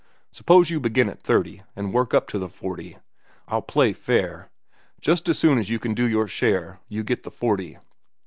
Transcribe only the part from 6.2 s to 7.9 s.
share you get the forty."